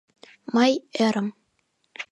Мый 0.55 0.71
ӧрым: 1.05 1.27